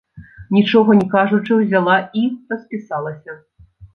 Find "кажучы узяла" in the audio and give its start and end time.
1.11-1.97